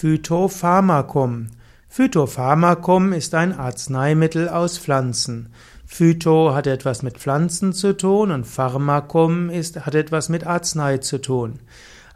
[0.00, 1.48] Phytopharmakum.
[1.90, 5.50] Phytopharmakum ist ein Arzneimittel aus Pflanzen.
[5.84, 11.20] Phyto hat etwas mit Pflanzen zu tun und Pharmakum ist, hat etwas mit Arznei zu
[11.20, 11.58] tun.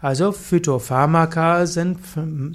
[0.01, 1.99] Also Phytopharmaka sind,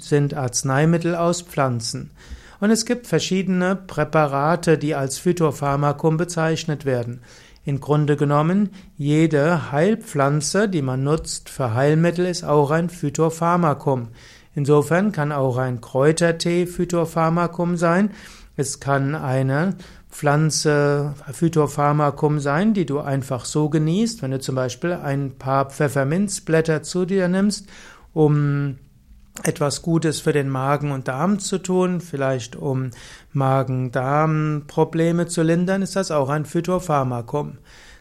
[0.00, 2.10] sind Arzneimittel aus Pflanzen.
[2.58, 7.20] Und es gibt verschiedene Präparate, die als Phytopharmakum bezeichnet werden.
[7.64, 14.08] Im Grunde genommen, jede Heilpflanze, die man nutzt für Heilmittel, ist auch ein Phytopharmakum.
[14.60, 18.10] Insofern kann auch ein Kräutertee Phytopharmakum sein.
[18.56, 19.76] Es kann eine
[20.10, 26.82] Pflanze Phytopharmakum sein, die du einfach so genießt, wenn du zum Beispiel ein paar Pfefferminzblätter
[26.82, 27.70] zu dir nimmst,
[28.12, 28.76] um
[29.44, 32.90] etwas Gutes für den Magen und Darm zu tun, vielleicht um
[33.32, 37.56] Magen-Darm-Probleme zu lindern, ist das auch ein Phytopharmakum.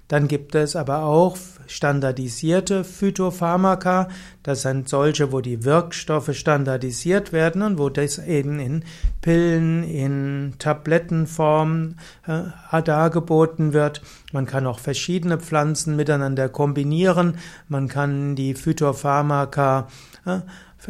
[0.10, 1.38] Dann gibt es aber auch
[1.68, 4.10] standardisierte Phytopharmaka.
[4.42, 8.84] Das sind solche, wo die Wirkstoffe standardisiert werden und wo das eben in
[9.22, 14.02] Pillen, in Tablettenform äh, dargeboten wird.
[14.34, 17.38] Man kann auch verschiedene Pflanzen miteinander kombinieren.
[17.68, 19.90] Man kann die Phytopharmaka
[20.26, 20.40] äh,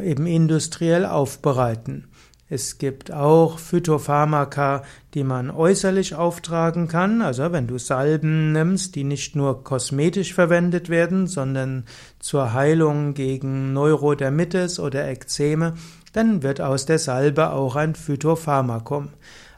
[0.02, 2.08] eben industriell aufbereiten.
[2.52, 4.82] Es gibt auch Phytopharmaka,
[5.14, 7.22] die man äußerlich auftragen kann.
[7.22, 11.86] Also wenn du Salben nimmst, die nicht nur kosmetisch verwendet werden, sondern
[12.18, 15.76] zur Heilung gegen Neurodermitis oder Ekzeme,
[16.14, 19.10] dann wird aus der Salbe auch ein Phytopharmakum.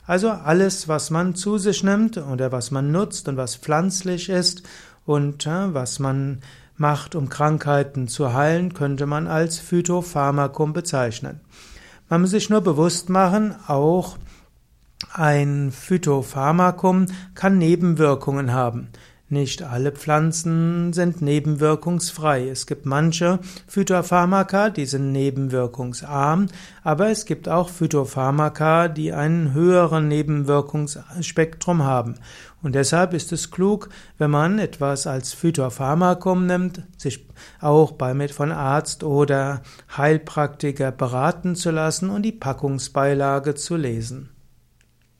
[0.05, 4.63] Also alles, was man zu sich nimmt oder was man nutzt und was pflanzlich ist
[5.05, 6.41] und was man
[6.75, 11.39] macht, um Krankheiten zu heilen, könnte man als Phytopharmakum bezeichnen.
[12.11, 14.17] Man muss sich nur bewusst machen, auch
[15.13, 18.89] ein Phytopharmakum kann Nebenwirkungen haben.
[19.31, 22.49] Nicht alle Pflanzen sind nebenwirkungsfrei.
[22.49, 26.47] Es gibt manche Phytopharmaka, die sind nebenwirkungsarm,
[26.83, 32.15] aber es gibt auch Phytopharmaka, die einen höheren Nebenwirkungsspektrum haben.
[32.61, 37.25] Und deshalb ist es klug, wenn man etwas als Phytopharmakum nimmt, sich
[37.61, 39.61] auch bei von Arzt oder
[39.95, 44.27] Heilpraktiker beraten zu lassen und die Packungsbeilage zu lesen.